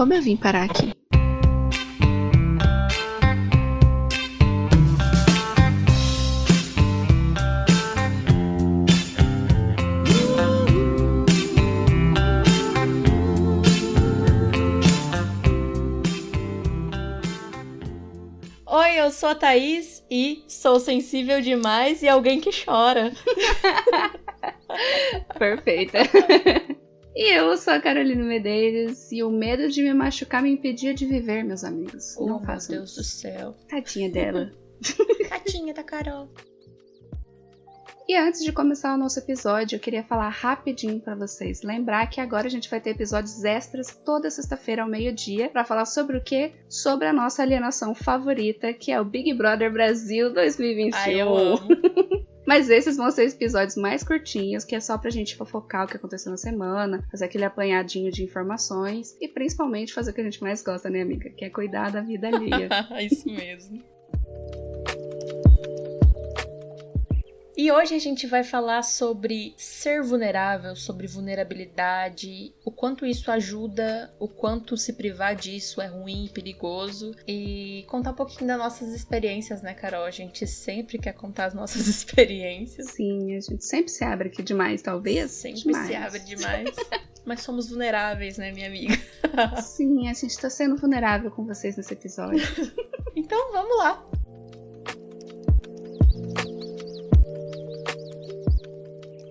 [0.00, 0.94] como eu vim parar aqui.
[18.64, 23.12] Oi, eu sou a Thaís e sou sensível demais e alguém que chora.
[25.38, 25.98] Perfeita.
[27.14, 31.04] E eu sou a Carolina Medeiros e o medo de me machucar me impedia de
[31.06, 32.16] viver, meus amigos.
[32.16, 33.00] Oh, Não meu façam Deus isso.
[33.00, 33.56] do céu.
[33.68, 34.52] Tadinha dela.
[35.28, 36.28] Tadinha da Carol.
[38.08, 41.62] E antes de começar o nosso episódio, eu queria falar rapidinho pra vocês.
[41.62, 45.84] Lembrar que agora a gente vai ter episódios extras toda sexta-feira ao meio-dia pra falar
[45.84, 46.52] sobre o quê?
[46.68, 50.98] Sobre a nossa alienação favorita, que é o Big Brother Brasil 2021.
[50.98, 51.60] Ai, eu amo.
[52.50, 55.96] Mas esses vão ser episódios mais curtinhos, que é só pra gente fofocar o que
[55.96, 60.42] aconteceu na semana, fazer aquele apanhadinho de informações e principalmente fazer o que a gente
[60.42, 61.30] mais gosta, né, amiga?
[61.30, 62.68] Que é cuidar da vida alheia.
[63.06, 63.80] Isso mesmo.
[67.60, 74.10] E hoje a gente vai falar sobre ser vulnerável, sobre vulnerabilidade, o quanto isso ajuda,
[74.18, 78.94] o quanto se privar disso é ruim e perigoso, e contar um pouquinho das nossas
[78.94, 80.04] experiências, né, Carol?
[80.06, 82.92] A gente sempre quer contar as nossas experiências.
[82.92, 85.30] Sim, a gente sempre se abre aqui demais, talvez.
[85.30, 85.86] Sempre demais.
[85.86, 86.74] se abre demais.
[87.26, 88.98] Mas somos vulneráveis, né, minha amiga?
[89.60, 92.40] Sim, a gente tá sendo vulnerável com vocês nesse episódio.
[93.16, 94.19] Então vamos lá.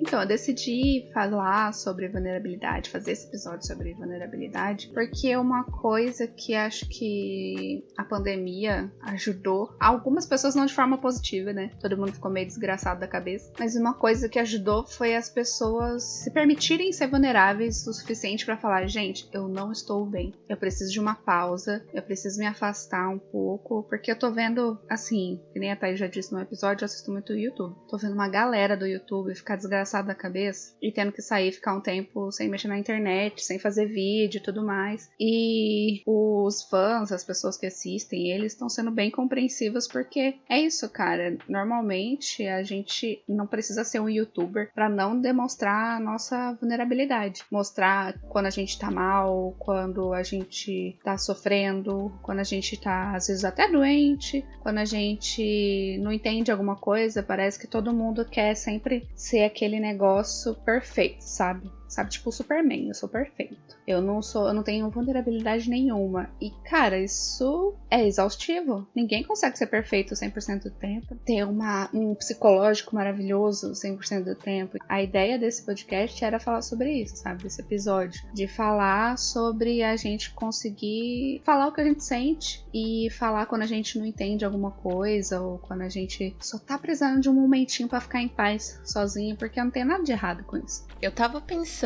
[0.10, 6.26] Então, eu decidi falar sobre vulnerabilidade, fazer esse episódio sobre vulnerabilidade, porque é uma coisa
[6.26, 11.70] que acho que a pandemia ajudou algumas pessoas não de forma positiva, né?
[11.80, 16.02] Todo mundo ficou meio desgraçado da cabeça, mas uma coisa que ajudou foi as pessoas
[16.02, 20.34] se permitirem ser vulneráveis o suficiente para falar, gente, eu não estou bem.
[20.50, 24.76] Eu preciso de uma pausa, eu preciso me afastar um pouco, porque eu tô vendo
[24.90, 27.76] assim, que nem a Thaís já disse no episódio, eu assisto muito YouTube.
[27.88, 31.76] Tô vendo uma galera do YouTube ficar desgraçada da cabeça e tendo que sair ficar
[31.76, 35.10] um tempo sem mexer na internet, sem fazer vídeo e tudo mais.
[35.20, 40.90] E os fãs, as pessoas que assistem, eles estão sendo bem compreensivos porque é isso,
[40.90, 41.38] cara.
[41.48, 48.18] Normalmente a gente não precisa ser um youtuber para não demonstrar a nossa vulnerabilidade, mostrar
[48.30, 53.28] quando a gente tá mal, quando a gente tá sofrendo, quando a gente tá às
[53.28, 58.56] vezes até doente, quando a gente não entende alguma coisa, parece que todo mundo quer
[58.56, 61.72] sempre ser aquele negócio perfeito, sabe?
[61.90, 63.58] Sabe, tipo o Superman, eu sou perfeito.
[63.86, 66.30] Eu não sou, eu não tenho vulnerabilidade nenhuma.
[66.40, 68.88] E cara, isso é exaustivo.
[68.96, 71.16] Ninguém consegue ser perfeito 100% do tempo.
[71.26, 74.78] Ter uma, um psicológico maravilhoso 100% do tempo.
[74.88, 77.44] A ideia desse podcast era falar sobre isso, sabe?
[77.44, 83.10] Desse episódio, de falar sobre a gente conseguir falar o que a gente sente e
[83.12, 87.20] falar quando a gente não entende alguma coisa ou quando a gente só tá precisando
[87.20, 90.58] de um momentinho para ficar em paz sozinho, porque não tem nada de errado com
[90.58, 90.86] isso.
[91.02, 91.79] Eu tava pensando,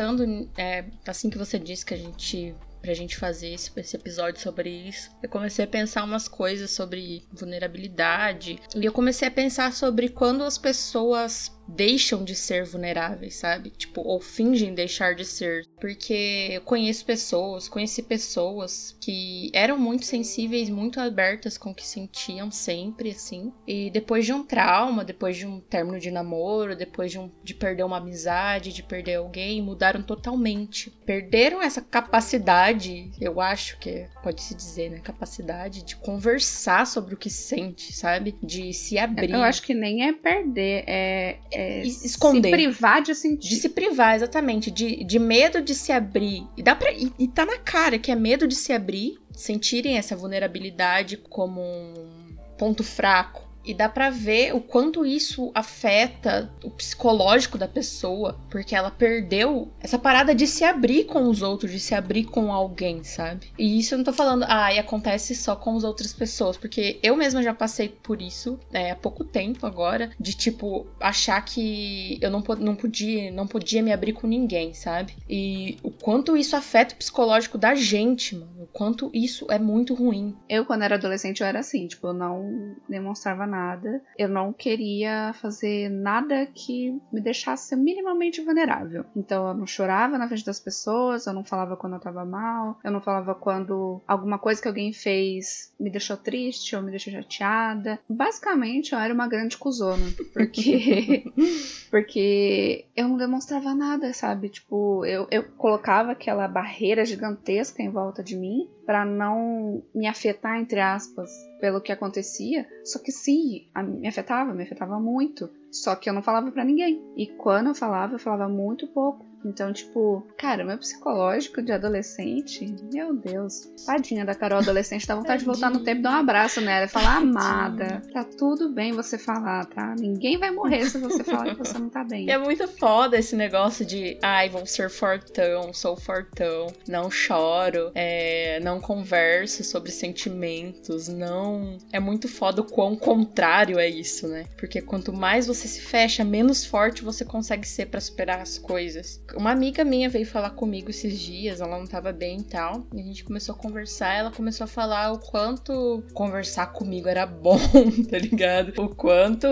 [0.56, 2.54] é, assim que você disse que a gente.
[2.80, 7.26] Pra gente fazer esse, esse episódio sobre isso, eu comecei a pensar umas coisas sobre
[7.32, 8.60] vulnerabilidade.
[8.76, 13.70] E eu comecei a pensar sobre quando as pessoas deixam de ser vulneráveis, sabe?
[13.70, 15.66] Tipo, ou fingem deixar de ser.
[15.80, 21.86] Porque eu conheço pessoas, conheci pessoas que eram muito sensíveis, muito abertas com o que
[21.86, 23.52] sentiam sempre, assim.
[23.66, 27.54] E depois de um trauma, depois de um término de namoro, depois de, um, de
[27.54, 30.90] perder uma amizade, de perder alguém, mudaram totalmente.
[31.04, 35.00] Perderam essa capacidade, eu acho que pode se dizer, né?
[35.00, 38.36] Capacidade de conversar sobre o que sente, sabe?
[38.42, 39.30] De se abrir.
[39.30, 42.50] Eu acho que nem é perder, é, é esconder.
[42.50, 43.48] se privar de sentir.
[43.48, 44.70] De se privar, exatamente.
[44.70, 46.46] De, de medo de se abrir.
[46.56, 49.96] E, dá pra, e, e tá na cara que é medo de se abrir, sentirem
[49.96, 53.43] essa vulnerabilidade como um ponto fraco.
[53.64, 59.68] E dá pra ver o quanto isso afeta o psicológico da pessoa, porque ela perdeu
[59.80, 63.48] essa parada de se abrir com os outros, de se abrir com alguém, sabe?
[63.58, 66.98] E isso eu não tô falando, ah, e acontece só com as outras pessoas, porque
[67.02, 72.18] eu mesma já passei por isso é, há pouco tempo agora, de tipo, achar que
[72.20, 75.16] eu não, não, podia, não podia me abrir com ninguém, sabe?
[75.28, 78.64] E o quanto isso afeta o psicológico da gente, mano.
[78.64, 80.36] O quanto isso é muito ruim.
[80.48, 84.02] Eu, quando era adolescente, eu era assim, tipo, eu não demonstrava nada nada.
[84.18, 89.04] Eu não queria fazer nada que me deixasse minimamente vulnerável.
[89.14, 92.78] Então eu não chorava na frente das pessoas, eu não falava quando eu tava mal,
[92.82, 97.12] eu não falava quando alguma coisa que alguém fez me deixou triste ou me deixou
[97.12, 97.98] chateada.
[98.08, 101.24] Basicamente, eu era uma grande cuzona, porque
[101.90, 104.48] porque eu não demonstrava nada, sabe?
[104.48, 110.58] Tipo, eu, eu colocava aquela barreira gigantesca em volta de mim para não me afetar,
[110.58, 111.30] entre aspas,
[111.64, 112.68] pelo que acontecia.
[112.84, 115.48] Só que sim, me afetava, me afetava muito.
[115.72, 117.02] Só que eu não falava para ninguém.
[117.16, 119.24] E quando eu falava, eu falava muito pouco.
[119.44, 123.68] Então, tipo, cara, meu psicológico de adolescente, meu Deus.
[123.86, 126.86] Tadinha da Carol adolescente, dá vontade de voltar no tempo e dar um abraço nela
[126.86, 129.94] e falar, amada, tá tudo bem você falar, tá?
[129.98, 132.24] Ninguém vai morrer se você falar que você não tá bem.
[132.34, 138.58] É muito foda esse negócio de, ai, vou ser fortão, sou fortão, não choro, é,
[138.60, 141.78] não converso sobre sentimentos, não.
[141.92, 144.46] É muito foda o quão contrário é isso, né?
[144.58, 149.22] Porque quanto mais você se fecha, menos forte você consegue ser para superar as coisas.
[149.36, 152.86] Uma amiga minha veio falar comigo esses dias, ela não tava bem e tal.
[152.94, 157.26] E a gente começou a conversar, ela começou a falar o quanto conversar comigo era
[157.26, 157.58] bom,
[158.10, 158.72] tá ligado?
[158.80, 159.46] O quanto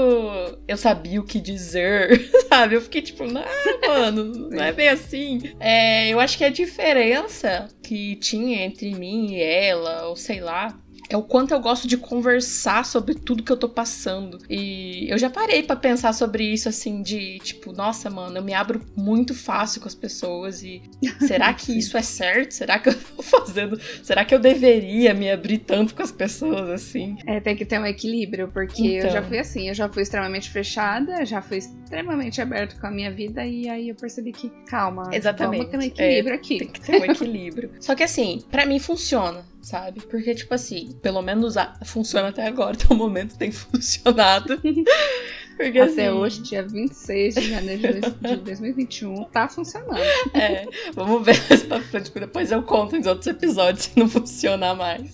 [0.67, 2.77] eu sabia o que dizer, sabe?
[2.77, 3.43] Eu fiquei tipo, não,
[3.87, 5.41] mano, não é bem assim.
[5.61, 10.82] É, eu acho que a diferença que tinha entre mim e ela, ou sei lá,
[11.13, 14.39] é o quanto eu gosto de conversar sobre tudo que eu tô passando.
[14.49, 18.55] E eu já parei para pensar sobre isso, assim, de tipo, nossa, mano, eu me
[18.55, 20.83] abro muito fácil com as pessoas e
[21.21, 22.53] será que isso é certo?
[22.53, 23.79] Será que eu tô fazendo?
[24.03, 27.19] Será que eu deveria me abrir tanto com as pessoas assim?
[27.27, 29.09] É, tem que ter um equilíbrio, porque então.
[29.09, 29.29] eu já então.
[29.29, 33.45] fui assim, eu já fui extremamente fechada, já fui extremamente aberto com a minha vida
[33.45, 35.59] e aí eu percebi que, calma, Exatamente.
[35.59, 36.59] vamos ter um equilíbrio é, aqui.
[36.59, 37.71] Tem que ter um equilíbrio.
[37.81, 40.01] Só que assim, para mim funciona sabe?
[40.03, 44.61] Porque, tipo assim, pelo menos a, funciona até agora, até o momento tem funcionado.
[45.63, 46.19] Porque, Até assim...
[46.19, 50.03] hoje, dia 26 de janeiro de 2021, tá funcionando.
[50.35, 54.75] É, vamos ver mais pra frente, depois eu conto em outros episódios se não funcionar
[54.75, 55.13] mais.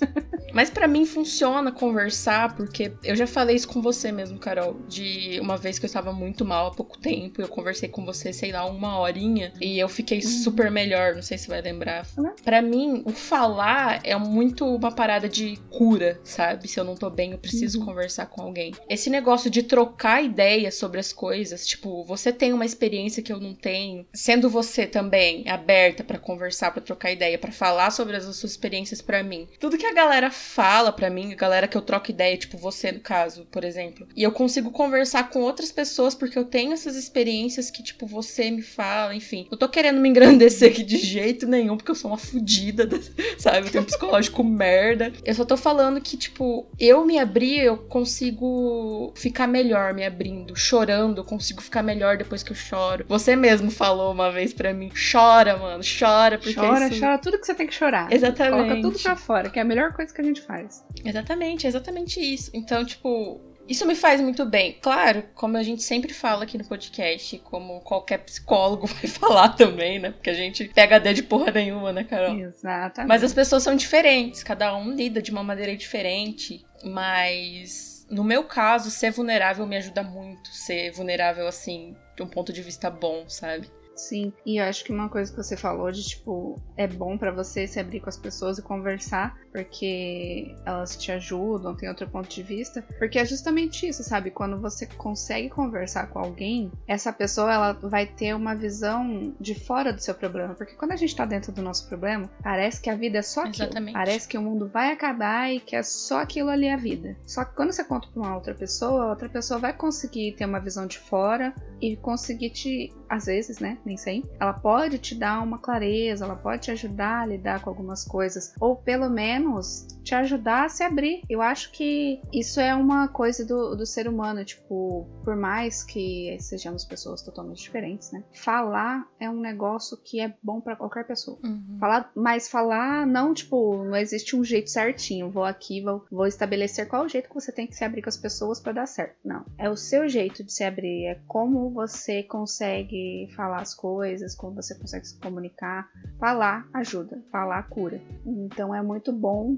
[0.55, 5.39] Mas para mim funciona conversar, porque eu já falei isso com você mesmo, Carol, de
[5.41, 8.51] uma vez que eu estava muito mal há pouco tempo, eu conversei com você, sei
[8.51, 10.29] lá, uma horinha, e eu fiquei uhum.
[10.29, 12.07] super melhor, não sei se vai lembrar.
[12.17, 12.33] Uhum.
[12.43, 16.67] Para mim, o falar é muito uma parada de cura, sabe?
[16.67, 17.85] Se eu não tô bem, eu preciso uhum.
[17.85, 18.73] conversar com alguém.
[18.89, 20.38] Esse negócio de trocar ideias
[20.71, 25.49] sobre as coisas, tipo, você tem uma experiência que eu não tenho, sendo você também
[25.49, 29.49] aberta para conversar, para trocar ideia, para falar sobre as suas experiências para mim.
[29.59, 32.93] Tudo que a galera fala para mim, a galera que eu troco ideia, tipo você
[32.93, 36.97] no caso, por exemplo, e eu consigo conversar com outras pessoas porque eu tenho essas
[36.97, 39.47] experiências que, tipo, você me fala, enfim.
[39.51, 42.89] Eu tô querendo me engrandecer aqui de jeito nenhum, porque eu sou uma fodida,
[43.39, 43.67] sabe?
[43.67, 45.13] Eu tenho um psicológico merda.
[45.25, 50.57] Eu só tô falando que, tipo, eu me abrir, eu consigo ficar melhor me abrindo.
[50.57, 53.05] Chorando, eu consigo ficar melhor depois que eu choro.
[53.09, 56.55] Você mesmo falou uma vez para mim: chora, mano, chora, porque.
[56.55, 57.01] Chora, isso...
[57.01, 58.13] chora tudo que você tem que chorar.
[58.13, 58.57] Exatamente.
[58.57, 60.85] Coloca tudo pra fora, que é a melhor coisa que a gente faz.
[61.05, 62.51] Exatamente, exatamente isso.
[62.53, 64.77] Então, tipo, isso me faz muito bem.
[64.81, 70.01] Claro, como a gente sempre fala aqui no podcast, como qualquer psicólogo vai falar também,
[70.01, 70.11] né?
[70.11, 72.37] Porque a gente pega D de porra nenhuma, né, Carol?
[72.37, 73.09] Exatamente.
[73.09, 78.45] Mas as pessoas são diferentes, cada um lida de uma maneira diferente, mas no meu
[78.45, 80.49] caso, ser vulnerável me ajuda muito.
[80.51, 83.71] Ser vulnerável, assim, de um ponto de vista bom, sabe?
[83.99, 87.33] Sim, e eu acho que uma coisa que você falou de tipo, é bom para
[87.33, 92.29] você se abrir com as pessoas e conversar, porque elas te ajudam, tem outro ponto
[92.29, 92.83] de vista.
[92.99, 94.31] Porque é justamente isso, sabe?
[94.31, 99.93] Quando você consegue conversar com alguém, essa pessoa ela vai ter uma visão de fora
[99.93, 100.55] do seu problema.
[100.55, 103.41] Porque quando a gente tá dentro do nosso problema, parece que a vida é só
[103.41, 103.65] aquilo.
[103.65, 103.95] Exatamente.
[103.95, 107.17] Parece que o mundo vai acabar e que é só aquilo ali a vida.
[107.27, 110.45] Só que quando você conta pra uma outra pessoa, a outra pessoa vai conseguir ter
[110.45, 113.79] uma visão de fora e conseguir te, às vezes, né?
[113.85, 117.71] Nem sempre, ela pode te dar uma clareza, ela pode te ajudar a lidar com
[117.71, 118.55] algumas coisas.
[118.61, 121.23] Ou pelo menos te ajudar a se abrir.
[121.29, 126.37] Eu acho que isso é uma coisa do, do ser humano, tipo, por mais que
[126.41, 128.25] sejamos pessoas totalmente diferentes, né?
[128.33, 131.39] Falar é um negócio que é bom para qualquer pessoa.
[131.45, 131.77] Uhum.
[131.79, 135.31] Falar, mas falar não, tipo, não existe um jeito certinho.
[135.31, 138.09] Vou aqui, vou, vou estabelecer qual o jeito que você tem que se abrir com
[138.09, 139.17] as pessoas para dar certo.
[139.25, 139.45] Não.
[139.59, 142.98] É o seu jeito de se abrir, é como você consegue
[143.35, 145.89] falar as coisas, como você consegue se comunicar,
[146.19, 148.03] Falar ajuda, falar cura.
[148.27, 149.57] Então é muito bom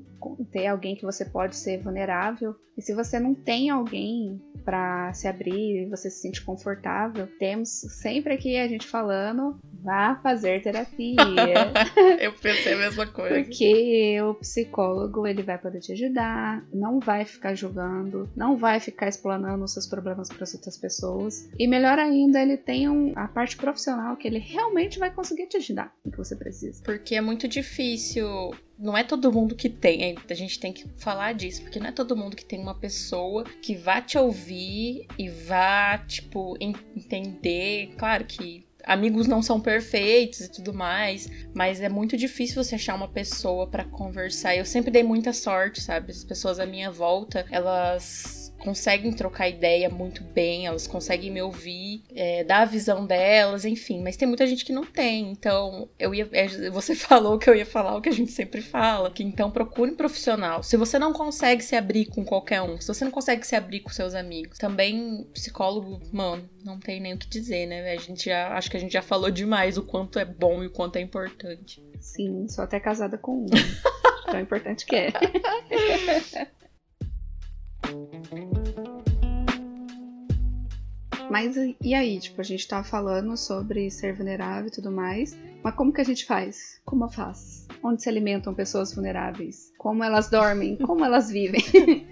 [0.52, 2.54] ter alguém que você pode ser vulnerável.
[2.76, 7.68] E se você não tem alguém para se abrir e você se sente confortável, temos
[7.68, 11.16] sempre aqui a gente falando, vá fazer terapia.
[12.20, 13.42] Eu pensei a mesma coisa.
[13.42, 19.08] Porque o psicólogo, ele vai poder te ajudar, não vai ficar julgando, não vai ficar
[19.08, 21.50] explanando os seus problemas para as outras pessoas.
[21.58, 25.56] E melhor ainda, ele tem um, a parte profissional que ele realmente vai conseguir te
[25.56, 26.82] ajudar no que você precisa.
[26.82, 31.34] Porque é muito difícil não é todo mundo que tem, a gente tem que falar
[31.34, 35.28] disso, porque não é todo mundo que tem uma pessoa que vá te ouvir e
[35.28, 37.94] vá, tipo, entender.
[37.98, 42.94] Claro que amigos não são perfeitos e tudo mais, mas é muito difícil você achar
[42.94, 44.56] uma pessoa para conversar.
[44.56, 46.10] Eu sempre dei muita sorte, sabe?
[46.10, 52.04] As pessoas à minha volta, elas conseguem trocar ideia muito bem, elas conseguem me ouvir,
[52.14, 54.02] é, dar a visão delas, enfim.
[54.02, 55.30] Mas tem muita gente que não tem.
[55.30, 56.28] Então, eu ia.
[56.32, 59.10] É, você falou que eu ia falar o que a gente sempre fala.
[59.10, 60.62] Que então procure um profissional.
[60.62, 63.80] Se você não consegue se abrir com qualquer um, se você não consegue se abrir
[63.80, 67.92] com seus amigos, também psicólogo, mano, não tem nem o que dizer, né?
[67.92, 68.56] A gente já.
[68.56, 71.00] Acho que a gente já falou demais o quanto é bom e o quanto é
[71.00, 71.82] importante.
[72.00, 73.46] Sim, sou até casada com um.
[74.30, 75.12] Tão importante que é.
[81.30, 85.74] Mas e aí, tipo, a gente tá falando sobre ser vulnerável e tudo mais, mas
[85.76, 86.80] como que a gente faz?
[86.84, 87.68] Como faço?
[87.82, 89.72] Onde se alimentam pessoas vulneráveis?
[89.78, 90.76] Como elas dormem?
[90.76, 91.62] Como elas vivem?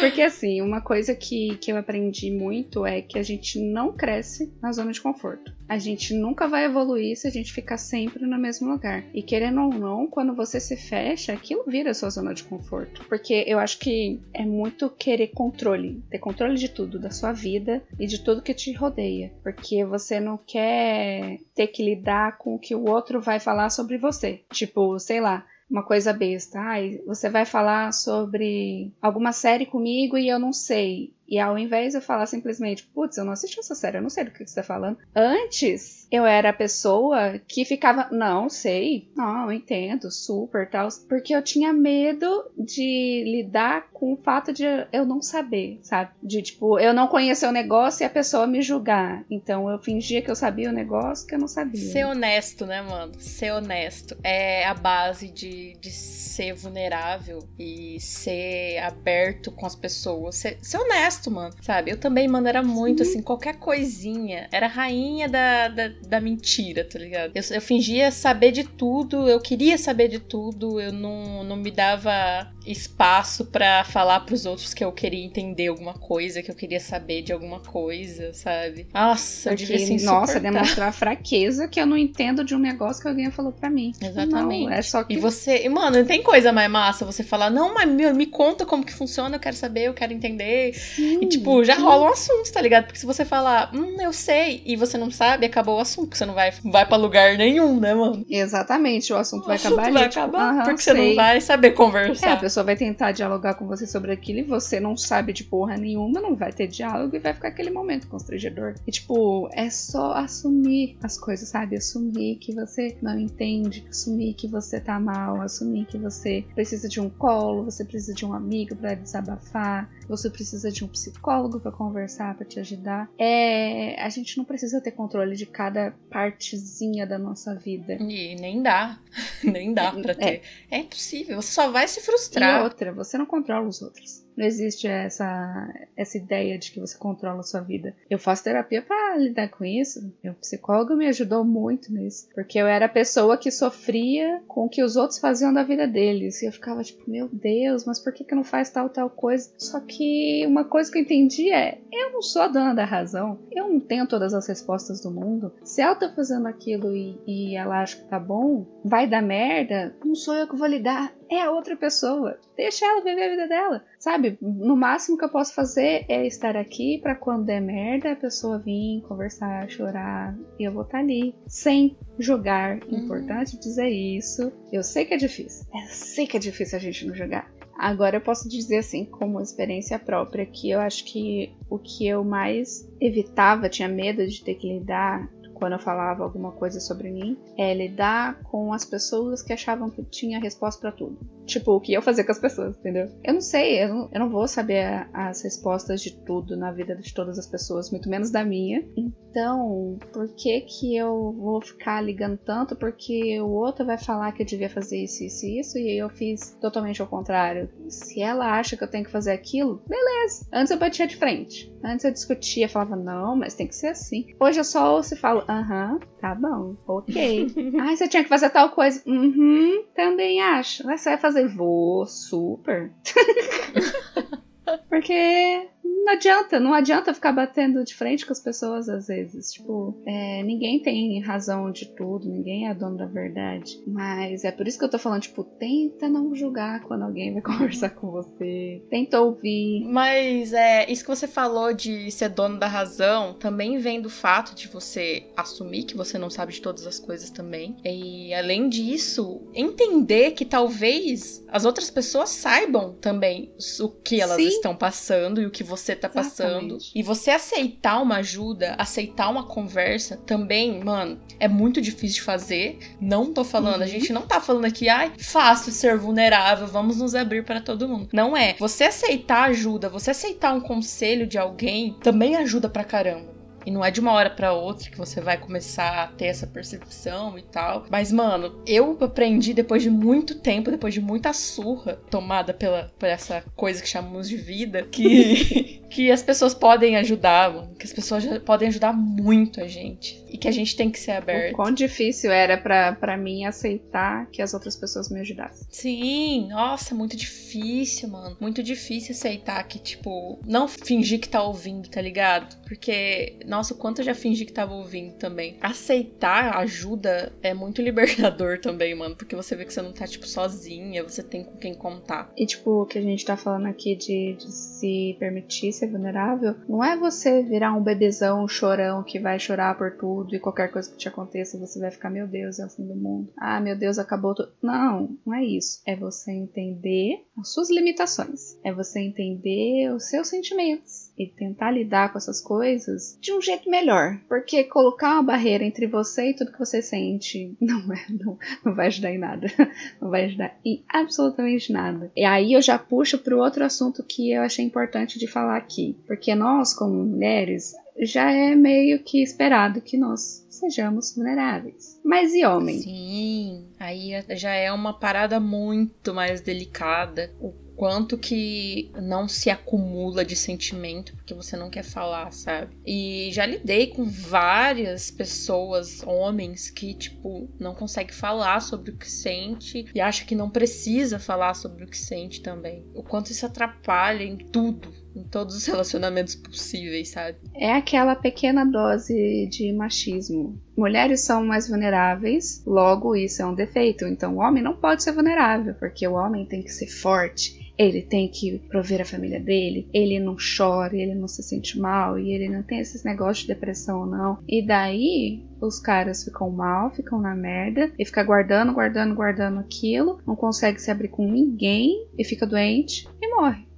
[0.00, 4.52] Porque assim, uma coisa que, que eu aprendi muito é que a gente não cresce
[4.60, 5.52] na zona de conforto.
[5.68, 9.04] A gente nunca vai evoluir se a gente ficar sempre no mesmo lugar.
[9.14, 13.04] E querendo ou não, quando você se fecha, aquilo vira a sua zona de conforto.
[13.08, 17.82] Porque eu acho que é muito querer controle, ter controle de tudo, da sua vida
[17.98, 19.32] e de tudo que te rodeia.
[19.42, 23.96] Porque você não quer ter que lidar com o que o outro vai falar sobre
[23.96, 24.42] você.
[24.52, 26.60] Tipo, sei lá, uma coisa besta.
[26.60, 31.14] Ai, você vai falar sobre alguma série comigo e eu não sei.
[31.32, 34.10] E ao invés de eu falar simplesmente, putz, eu não assisti essa série, eu não
[34.10, 34.98] sei do que você tá falando.
[35.16, 40.88] Antes, eu era a pessoa que ficava, não, sei, não, entendo, super, tal.
[41.08, 46.10] Porque eu tinha medo de lidar com o fato de eu não saber, sabe?
[46.22, 49.24] De, tipo, eu não conhecer o negócio e a pessoa me julgar.
[49.30, 51.80] Então eu fingia que eu sabia o negócio que eu não sabia.
[51.80, 53.14] Ser honesto, né, mano?
[53.18, 60.36] Ser honesto é a base de, de ser vulnerável e ser aberto com as pessoas.
[60.36, 61.54] Ser, ser honesto gosto, mano.
[61.60, 61.90] Sabe?
[61.90, 63.10] Eu também, mano, era muito Sim.
[63.10, 64.48] assim, qualquer coisinha.
[64.50, 67.32] Era rainha da, da, da mentira, tá ligado?
[67.34, 71.70] Eu, eu, fingia saber de tudo, eu queria saber de tudo, eu não, não me
[71.70, 76.80] dava espaço para falar pros outros que eu queria entender alguma coisa, que eu queria
[76.80, 78.86] saber de alguma coisa, sabe?
[78.92, 83.02] Nossa, Porque, eu devia ser Nossa, demonstrar fraqueza que eu não entendo de um negócio
[83.02, 83.92] que alguém falou para mim.
[84.00, 84.64] Exatamente.
[84.64, 85.14] Não, é só que...
[85.14, 88.84] E você, mano, tem coisa mais massa você falar, não, mas me, me conta como
[88.84, 90.74] que funciona, eu quero saber, eu quero entender.
[90.74, 91.82] Sim, e tipo, já sim.
[91.82, 92.84] rola um assunto, tá ligado?
[92.84, 96.24] Porque se você falar, hum, eu sei, e você não sabe, acabou o assunto, você
[96.24, 98.24] não vai, vai para lugar nenhum, né, mano?
[98.28, 100.94] Exatamente, o assunto o vai assunto acabar vai acabar, uhum, porque sei.
[100.94, 102.28] você não vai saber conversar.
[102.28, 105.42] É, a pessoa vai tentar dialogar com você sobre aquilo e você não sabe de
[105.42, 108.74] porra nenhuma, não vai ter diálogo e vai ficar aquele momento constrangedor.
[108.86, 111.76] E tipo, é só assumir as coisas, sabe?
[111.76, 117.00] Assumir que você não entende, assumir que você tá mal, assumir que você precisa de
[117.00, 121.72] um colo, você precisa de um amigo para desabafar, você precisa de um psicólogo para
[121.72, 123.10] conversar, para te ajudar.
[123.18, 127.94] É, a gente não precisa ter controle de cada partezinha da nossa vida.
[127.94, 129.00] E nem dá,
[129.42, 130.42] nem dá para ter.
[130.70, 130.76] É.
[130.76, 132.60] é impossível, você só vai se frustrar.
[132.60, 134.22] E outra, você não controla os outros.
[134.36, 137.94] Não existe essa, essa ideia de que você controla a sua vida.
[138.08, 140.12] Eu faço terapia para lidar com isso.
[140.22, 142.28] Meu psicólogo me ajudou muito nisso.
[142.34, 145.86] Porque eu era a pessoa que sofria com o que os outros faziam da vida
[145.86, 146.42] deles.
[146.42, 149.52] E eu ficava tipo, meu Deus, mas por que, que não faz tal, tal coisa?
[149.58, 153.38] Só que uma coisa que eu entendi é: eu não sou a dona da razão.
[153.50, 155.52] Eu não tenho todas as respostas do mundo.
[155.62, 159.94] Se ela tá fazendo aquilo e, e ela acha que tá bom, vai dar merda,
[160.04, 162.38] não sou eu que vou lidar é a outra pessoa.
[162.56, 163.84] Deixa ela viver a vida dela.
[163.98, 164.36] Sabe?
[164.40, 168.58] No máximo que eu posso fazer é estar aqui para quando der merda a pessoa
[168.58, 171.34] vir conversar, chorar e eu vou estar tá ali.
[171.46, 172.80] Sem julgar.
[172.84, 172.98] Uhum.
[172.98, 174.52] Importante dizer isso.
[174.70, 175.66] Eu sei que é difícil.
[175.72, 177.50] Eu sei que é difícil a gente não julgar.
[177.78, 182.22] Agora eu posso dizer assim, como experiência própria, que eu acho que o que eu
[182.22, 185.28] mais evitava, tinha medo de ter que lidar
[185.62, 190.02] quando eu falava alguma coisa sobre mim, é lidar com as pessoas que achavam que
[190.02, 191.16] tinha resposta para tudo.
[191.46, 193.08] Tipo, o que eu fazia com as pessoas, entendeu?
[193.22, 196.96] Eu não sei, eu não, eu não vou saber as respostas de tudo na vida
[196.96, 198.84] de todas as pessoas, muito menos da minha.
[198.96, 202.74] Então, por que que eu vou ficar ligando tanto?
[202.74, 206.08] Porque o outro vai falar que eu devia fazer isso, isso e isso, e eu
[206.08, 207.70] fiz totalmente ao contrário.
[207.88, 210.46] Se ela acha que eu tenho que fazer aquilo, beleza.
[210.52, 211.72] Antes eu batia de frente.
[211.84, 214.26] Antes eu discutia, falava, não, mas tem que ser assim.
[214.38, 217.46] Hoje eu só ouço e falo, aham, tá bom, ok.
[217.80, 219.02] Ai, você tinha que fazer tal coisa.
[219.06, 220.84] Uhum, também acho.
[220.86, 222.92] Mas você vai fazer, vou, super.
[224.88, 229.52] Porque não adianta, não adianta ficar batendo de frente com as pessoas às vezes.
[229.52, 233.80] Tipo, é, ninguém tem razão de tudo, ninguém é dono da verdade.
[233.86, 237.42] Mas é por isso que eu tô falando, tipo, tenta não julgar quando alguém vai
[237.42, 238.82] conversar com você.
[238.90, 239.84] Tenta ouvir.
[239.84, 244.54] Mas é, isso que você falou de ser dono da razão também vem do fato
[244.54, 247.76] de você assumir que você não sabe de todas as coisas também.
[247.84, 254.48] E além disso, entender que talvez as outras pessoas saibam também o que elas Sim.
[254.48, 256.78] estão passando e o que você tá passando.
[256.94, 262.78] E você aceitar uma ajuda, aceitar uma conversa também, mano, é muito difícil de fazer.
[263.00, 263.82] Não tô falando, uhum.
[263.82, 267.88] a gente não tá falando aqui, ai, fácil ser vulnerável, vamos nos abrir para todo
[267.88, 268.08] mundo.
[268.12, 268.54] Não é.
[268.58, 273.31] Você aceitar ajuda, você aceitar um conselho de alguém também ajuda pra caramba.
[273.64, 276.46] E não é de uma hora para outra que você vai começar a ter essa
[276.46, 277.86] percepção e tal.
[277.90, 283.08] Mas, mano, eu aprendi depois de muito tempo, depois de muita surra tomada pela, por
[283.08, 287.74] essa coisa que chamamos de vida, que, que as pessoas podem ajudar, mano.
[287.74, 290.21] Que as pessoas podem ajudar muito a gente.
[290.32, 291.52] E que a gente tem que ser aberto.
[291.52, 295.66] O quão difícil era para mim aceitar que as outras pessoas me ajudassem.
[295.70, 298.36] Sim, nossa, muito difícil, mano.
[298.40, 302.56] Muito difícil aceitar que, tipo, não fingir que tá ouvindo, tá ligado?
[302.62, 305.56] Porque nossa, o quanto eu já fingi que tava ouvindo também.
[305.60, 309.14] Aceitar ajuda é muito libertador também, mano.
[309.14, 312.32] Porque você vê que você não tá, tipo, sozinha, você tem com quem contar.
[312.36, 316.56] E, tipo, o que a gente tá falando aqui de, de se permitir ser vulnerável,
[316.68, 320.70] não é você virar um bebezão, um chorão que vai chorar por tudo e qualquer
[320.70, 323.32] coisa que te aconteça, você vai ficar, meu Deus, é o fim do mundo.
[323.36, 324.52] Ah, meu Deus, acabou tudo.
[324.62, 325.82] Não, não é isso.
[325.84, 328.56] É você entender as suas limitações.
[328.64, 333.68] É você entender os seus sentimentos e tentar lidar com essas coisas de um jeito
[333.68, 334.20] melhor.
[334.28, 338.74] Porque colocar uma barreira entre você e tudo que você sente não, é, não, não
[338.74, 339.46] vai ajudar em nada.
[340.00, 342.10] Não vai ajudar em absolutamente nada.
[342.16, 345.56] E aí eu já puxo para o outro assunto que eu achei importante de falar
[345.56, 345.96] aqui.
[346.06, 352.00] Porque nós, como mulheres, já é meio que esperado que nós sejamos vulneráveis.
[352.04, 352.80] Mas e homem?
[352.80, 357.34] Sim, aí já é uma parada muito mais delicada.
[357.40, 362.76] O quanto que não se acumula de sentimento porque você não quer falar, sabe?
[362.86, 369.10] E já lidei com várias pessoas, homens, que, tipo, não consegue falar sobre o que
[369.10, 372.84] sente e acha que não precisa falar sobre o que sente também.
[372.94, 377.38] O quanto isso atrapalha em tudo, em todos os relacionamentos possíveis, sabe?
[377.54, 380.60] É aquela pequena dose de machismo.
[380.76, 384.06] Mulheres são mais vulneráveis, logo isso é um defeito.
[384.06, 388.02] Então o homem não pode ser vulnerável, porque o homem tem que ser forte, ele
[388.02, 392.32] tem que prover a família dele, ele não chora, ele não se sente mal e
[392.32, 394.38] ele não tem esses negócios de depressão, não.
[394.48, 400.20] E daí os caras ficam mal, ficam na merda e fica guardando, guardando, guardando aquilo,
[400.26, 403.71] não consegue se abrir com ninguém e fica doente e morre.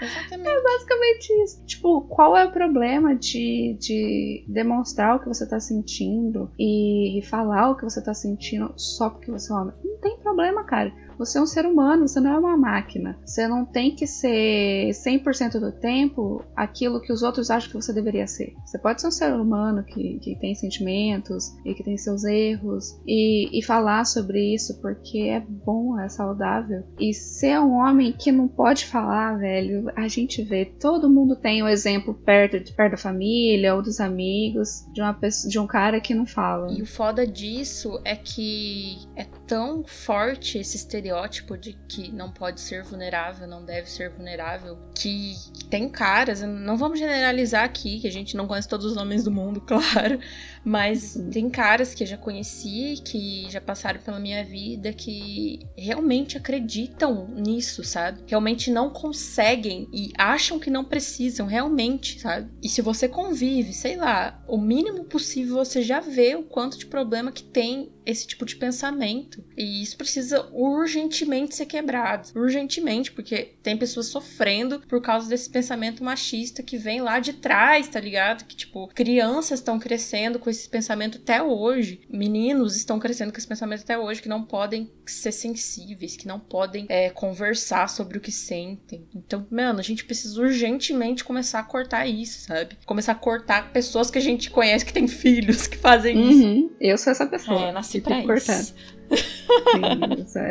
[0.00, 0.48] Exatamente.
[0.48, 1.64] É basicamente isso.
[1.66, 7.70] Tipo, qual é o problema de, de demonstrar o que você tá sentindo e falar
[7.70, 9.74] o que você tá sentindo só porque você é homem?
[9.84, 10.92] Não tem problema, cara.
[11.20, 13.18] Você é um ser humano, você não é uma máquina.
[13.26, 17.92] Você não tem que ser 100% do tempo aquilo que os outros acham que você
[17.92, 18.54] deveria ser.
[18.64, 22.98] Você pode ser um ser humano que, que tem sentimentos e que tem seus erros
[23.06, 26.84] e, e falar sobre isso porque é bom, é saudável.
[26.98, 31.62] E ser um homem que não pode falar, velho, a gente vê, todo mundo tem
[31.62, 35.58] o um exemplo perto, de, perto da família ou dos amigos de, uma pessoa, de
[35.58, 36.72] um cara que não fala.
[36.72, 42.60] E o foda disso é que é tão forte esse estereótipo de que não pode
[42.60, 45.34] ser vulnerável, não deve ser vulnerável, que
[45.68, 49.30] tem caras, não vamos generalizar aqui, que a gente não conhece todos os homens do
[49.32, 50.20] mundo, claro,
[50.64, 56.36] mas tem caras que eu já conheci, que já passaram pela minha vida, que realmente
[56.36, 58.22] acreditam nisso, sabe?
[58.28, 62.48] Realmente não conseguem e acham que não precisam, realmente, sabe?
[62.62, 66.86] E se você convive, sei lá, o mínimo possível você já vê o quanto de
[66.86, 69.44] problema que tem esse tipo de pensamento.
[69.56, 72.28] E isso precisa urgentemente ser quebrado.
[72.34, 77.88] Urgentemente, porque tem pessoas sofrendo por causa desse pensamento machista que vem lá de trás,
[77.88, 78.44] tá ligado?
[78.44, 82.00] Que, tipo, crianças estão crescendo com esse pensamento até hoje.
[82.08, 86.38] Meninos estão crescendo com esse pensamento até hoje que não podem ser sensíveis, que não
[86.38, 89.06] podem é, conversar sobre o que sentem.
[89.14, 92.76] Então, mano, a gente precisa urgentemente começar a cortar isso, sabe?
[92.86, 96.30] Começar a cortar pessoas que a gente conhece que têm filhos que fazem uhum.
[96.30, 96.76] isso.
[96.80, 97.68] Eu sou essa pessoa.
[97.68, 98.74] É, nasci pra isso.
[99.10, 99.82] Sim,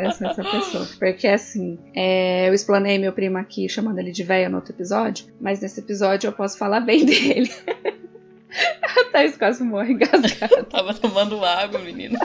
[0.04, 0.88] eu sou essa pessoa.
[0.98, 5.26] Porque assim, é, eu explanei meu primo aqui chamando ele de véia no outro episódio,
[5.40, 7.50] mas nesse episódio eu posso falar bem dele.
[8.82, 10.64] A Thaís quase morre engasgada.
[10.68, 12.18] Tava tomando água, menina.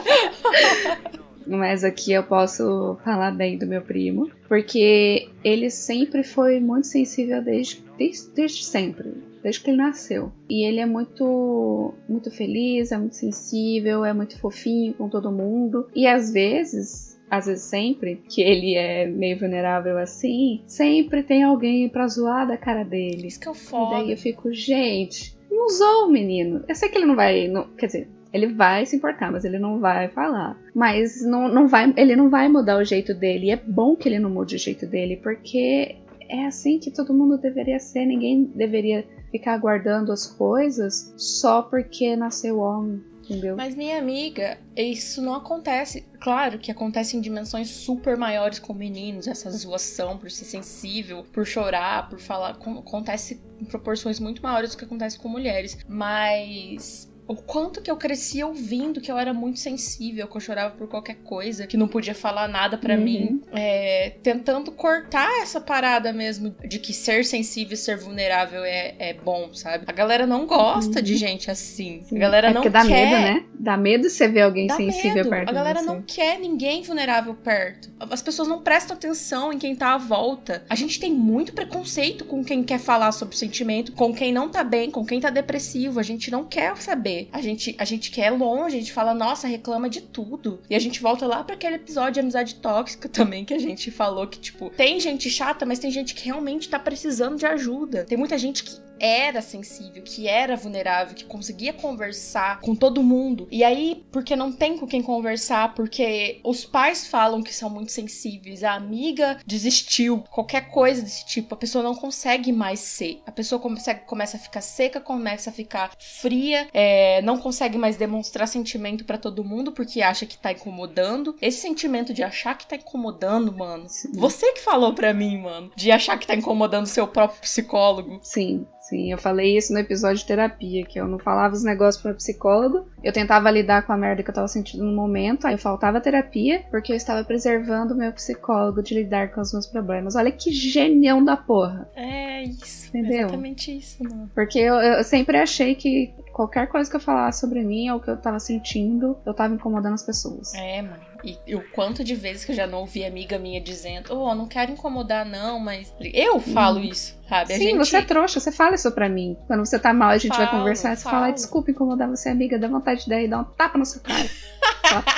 [1.46, 7.40] Mas aqui eu posso falar bem do meu primo, porque ele sempre foi muito sensível
[7.40, 9.14] desde, desde, desde sempre,
[9.46, 10.32] desde que ele nasceu.
[10.50, 15.88] E ele é muito, muito feliz, é muito sensível, é muito fofinho com todo mundo.
[15.94, 21.88] E às vezes às vezes sempre, que ele é meio vulnerável assim, sempre tem alguém
[21.88, 23.26] pra zoar da cara dele.
[23.26, 23.86] Isso que eu falo.
[23.86, 26.64] E daí eu fico, gente, não zoa o menino.
[26.68, 27.48] Eu sei que ele não vai.
[27.48, 30.56] Não, quer dizer, ele vai se importar, mas ele não vai falar.
[30.72, 33.46] Mas não, não vai, ele não vai mudar o jeito dele.
[33.46, 35.96] E é bom que ele não mude o jeito dele, porque
[36.28, 38.06] é assim que todo mundo deveria ser.
[38.06, 43.02] Ninguém deveria ficar aguardando as coisas só porque nasceu homem.
[43.28, 43.56] Entendeu?
[43.56, 46.06] Mas minha amiga, isso não acontece.
[46.20, 51.44] Claro que acontece em dimensões super maiores com meninos, essa zoação por ser sensível, por
[51.44, 52.50] chorar, por falar.
[52.50, 55.76] Acontece em proporções muito maiores do que acontece com mulheres.
[55.88, 60.74] Mas o quanto que eu cresci ouvindo que eu era muito sensível, que eu chorava
[60.76, 63.00] por qualquer coisa, que não podia falar nada para uhum.
[63.00, 68.94] mim, é, tentando cortar essa parada mesmo de que ser sensível e ser vulnerável é,
[68.98, 69.84] é bom, sabe?
[69.86, 71.04] A galera não gosta uhum.
[71.04, 72.02] de gente assim.
[72.04, 72.16] Sim.
[72.16, 73.10] A galera é não dá quer.
[73.10, 73.44] medo, né?
[73.58, 75.30] Dá medo você ver alguém dá sensível medo.
[75.30, 77.90] perto A galera não quer ninguém vulnerável perto.
[77.98, 80.64] As pessoas não prestam atenção em quem tá à volta.
[80.68, 84.62] A gente tem muito preconceito com quem quer falar sobre sentimento, com quem não tá
[84.62, 85.98] bem, com quem tá depressivo.
[85.98, 89.46] A gente não quer saber a gente, a gente quer longe, a gente fala, nossa,
[89.46, 90.60] reclama de tudo.
[90.68, 93.90] E a gente volta lá para aquele episódio de amizade tóxica também, que a gente
[93.90, 98.04] falou que, tipo, tem gente chata, mas tem gente que realmente tá precisando de ajuda.
[98.04, 103.46] Tem muita gente que era sensível, que era vulnerável, que conseguia conversar com todo mundo.
[103.50, 107.92] E aí, porque não tem com quem conversar, porque os pais falam que são muito
[107.92, 113.20] sensíveis, a amiga desistiu, qualquer coisa desse tipo, a pessoa não consegue mais ser.
[113.26, 117.96] A pessoa consegue, começa a ficar seca, começa a ficar fria, é, não consegue mais
[117.96, 121.36] demonstrar sentimento para todo mundo porque acha que tá incomodando.
[121.40, 123.88] Esse sentimento de achar que tá incomodando, mano.
[123.88, 124.12] Sim.
[124.14, 128.20] Você que falou pra mim, mano, de achar que tá incomodando seu próprio psicólogo.
[128.22, 128.66] Sim.
[128.88, 132.14] Sim, eu falei isso no episódio de terapia, que eu não falava os negócios para
[132.14, 132.86] psicólogo.
[133.02, 136.64] Eu tentava lidar com a merda que eu tava sentindo no momento, aí faltava terapia,
[136.70, 140.14] porque eu estava preservando o meu psicólogo de lidar com os meus problemas.
[140.14, 141.88] Olha que genião da porra.
[141.96, 142.86] É isso.
[142.90, 143.22] Entendeu?
[143.22, 144.30] Exatamente isso, mano.
[144.32, 148.08] Porque eu, eu sempre achei que qualquer coisa que eu falasse sobre mim ou que
[148.08, 150.54] eu tava sentindo, eu tava incomodando as pessoas.
[150.54, 151.00] É, mano.
[151.24, 154.34] E, e o quanto de vezes que eu já não ouvi amiga minha dizendo, oh,
[154.34, 155.92] não quero incomodar, não, mas.
[156.00, 156.84] Eu falo hum.
[156.84, 157.54] isso, sabe?
[157.54, 157.78] Sim, gente...
[157.78, 159.36] você é trouxa, você fala isso pra mim.
[159.46, 162.58] Quando você tá mal, a gente falo, vai conversar, você fala, desculpa incomodar você, amiga,
[162.58, 164.28] dá vontade de dar e dar um tapa na sua cara.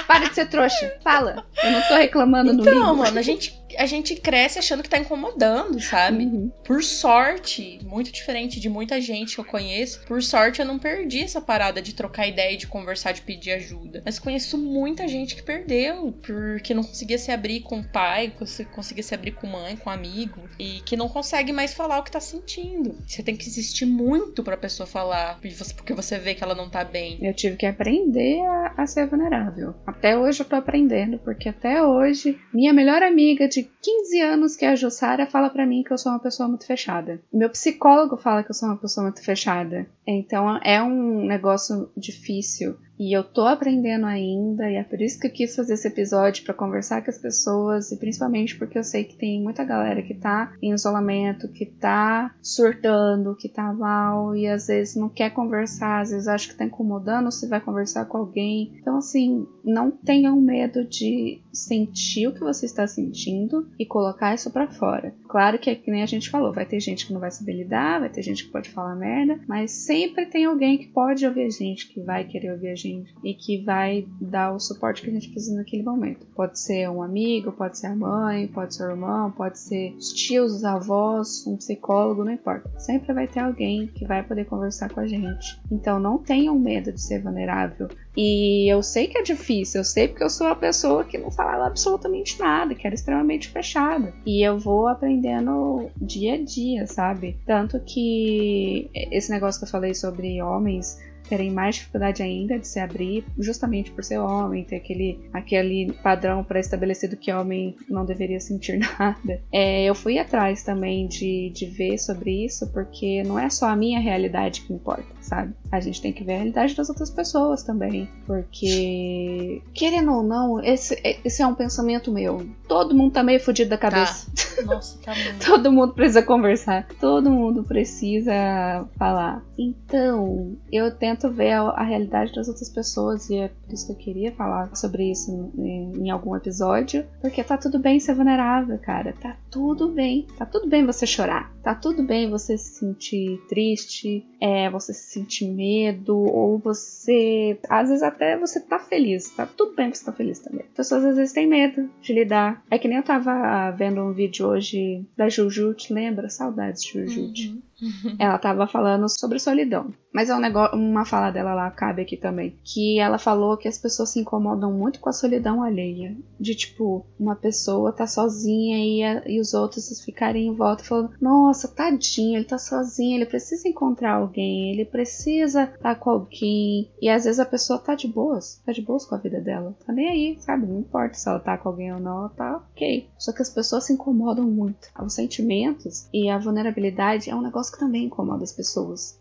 [0.06, 1.44] Para de ser trouxa, fala.
[1.62, 2.86] Eu não tô reclamando então, no livro.
[2.86, 6.24] Não, mano, a gente a gente cresce achando que tá incomodando, sabe?
[6.24, 6.50] Uhum.
[6.64, 11.22] Por sorte, muito diferente de muita gente que eu conheço, por sorte eu não perdi
[11.22, 14.02] essa parada de trocar ideia, de conversar, de pedir ajuda.
[14.04, 18.32] Mas conheço muita gente que perdeu, porque não conseguia se abrir com o pai,
[18.72, 22.10] conseguia se abrir com mãe, com amigo, e que não consegue mais falar o que
[22.10, 22.94] tá sentindo.
[23.06, 25.38] Você tem que insistir muito pra pessoa falar,
[25.76, 27.18] porque você vê que ela não tá bem.
[27.20, 29.74] Eu tive que aprender a, a ser vulnerável.
[29.86, 34.56] Até hoje eu tô aprendendo, porque até hoje, minha melhor amiga de de 15 anos
[34.56, 37.20] que é a Jussara fala para mim que eu sou uma pessoa muito fechada.
[37.32, 39.86] Meu psicólogo fala que eu sou uma pessoa muito fechada.
[40.06, 45.28] Então é um negócio difícil e eu tô aprendendo ainda, e é por isso que
[45.28, 49.04] eu quis fazer esse episódio para conversar com as pessoas, e principalmente porque eu sei
[49.04, 54.48] que tem muita galera que tá em isolamento, que tá surtando, que tá mal, e
[54.48, 58.18] às vezes não quer conversar, às vezes acha que tá incomodando se vai conversar com
[58.18, 58.72] alguém.
[58.80, 64.50] Então, assim, não tenham medo de sentir o que você está sentindo e colocar isso
[64.50, 65.14] para fora.
[65.28, 67.52] Claro que é que nem a gente falou, vai ter gente que não vai saber
[67.52, 71.44] lidar, vai ter gente que pode falar merda, mas sempre tem alguém que pode ouvir
[71.44, 72.87] a gente, que vai querer ouvir a gente
[73.22, 76.26] e que vai dar o suporte que a gente precisa naquele momento.
[76.34, 80.12] Pode ser um amigo, pode ser a mãe, pode ser o irmão, pode ser os
[80.12, 82.70] tios, os avós, um psicólogo, não importa.
[82.78, 85.60] Sempre vai ter alguém que vai poder conversar com a gente.
[85.70, 87.88] Então não tenham medo de ser vulnerável.
[88.16, 91.30] E eu sei que é difícil, eu sei porque eu sou uma pessoa que não
[91.30, 94.12] falava absolutamente nada, que era extremamente fechada.
[94.26, 97.36] E eu vou aprendendo dia a dia, sabe?
[97.46, 102.80] Tanto que esse negócio que eu falei sobre homens terem mais dificuldade ainda de se
[102.80, 108.78] abrir, justamente por ser homem, ter aquele, aquele padrão pré-estabelecido que homem não deveria sentir
[108.98, 109.40] nada.
[109.52, 113.76] É, eu fui atrás também de, de ver sobre isso, porque não é só a
[113.76, 115.54] minha realidade que importa, sabe?
[115.70, 120.62] A gente tem que ver a realidade das outras pessoas também, porque, querendo ou não,
[120.62, 122.46] esse, esse é um pensamento meu.
[122.68, 123.90] Todo mundo tá meio fodido da tá.
[123.90, 124.30] cabeça.
[124.56, 124.62] Tá.
[124.62, 125.46] Nossa, tá muito.
[125.46, 129.42] todo mundo precisa conversar, todo mundo precisa falar.
[129.56, 133.86] Então, eu tento tento ver a, a, realidade das outras pessoas e é por isso
[133.86, 138.14] que eu queria falar sobre isso em, em, algum episódio, porque tá tudo bem ser
[138.14, 139.14] vulnerável, cara.
[139.20, 140.26] Tá tudo bem.
[140.36, 141.52] Tá tudo bem você chorar.
[141.62, 147.58] Tá tudo bem você se sentir triste, é, você se sentir medo, ou você.
[147.68, 149.30] Às vezes até você tá feliz.
[149.30, 150.64] Tá tudo bem você tá feliz também.
[150.66, 152.57] As pessoas às vezes têm medo de lidar.
[152.70, 156.28] É que nem eu tava vendo um vídeo hoje da Jujut, lembra?
[156.28, 157.48] Saudades de Jujut.
[157.48, 157.62] Uhum.
[158.18, 159.92] Ela tava falando sobre solidão.
[160.12, 163.68] Mas é um negócio, uma fala dela lá cabe aqui também, que ela falou que
[163.68, 168.78] as pessoas se incomodam muito com a solidão alheia, de tipo, uma pessoa tá sozinha
[168.78, 173.26] e, a, e os outros ficarem em volta falando: "Nossa, tadinho, ele tá sozinho, ele
[173.26, 176.90] precisa encontrar alguém, ele precisa tá com alguém".
[177.00, 179.76] E às vezes a pessoa tá de boas, tá de boas com a vida dela,
[179.86, 180.66] tá nem aí, sabe?
[180.66, 183.08] Não importa se ela tá com alguém ou não, ela tá OK.
[183.18, 184.88] Só que as pessoas se incomodam muito.
[185.00, 189.18] Os sentimentos e a vulnerabilidade é um negócio que também incomoda as pessoas.